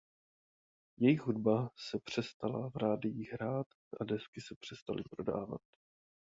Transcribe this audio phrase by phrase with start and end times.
[0.97, 3.67] Jejich hudba se přestala v rádiích hrát
[3.99, 5.61] a desky se přestaly prodávat.